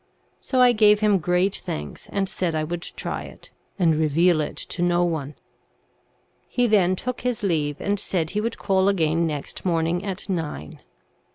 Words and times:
So 0.39 0.61
I 0.61 0.71
gave 0.71 1.01
him 1.01 1.19
great 1.19 1.61
thanks, 1.63 2.09
and 2.11 2.27
said 2.27 2.55
I 2.55 2.63
would 2.63 2.81
try 2.81 3.21
it, 3.25 3.51
and 3.77 3.93
reveal 3.93 4.41
it 4.41 4.57
to 4.57 4.81
no 4.81 5.03
one. 5.03 5.35
He 6.49 6.65
then 6.65 6.95
took 6.95 7.21
his 7.21 7.43
leave, 7.43 7.79
and 7.79 7.99
said 7.99 8.31
he 8.31 8.41
would 8.41 8.57
call 8.57 8.87
again 8.87 9.27
next 9.27 9.63
morning 9.63 10.03
at 10.03 10.27
nine. 10.27 10.79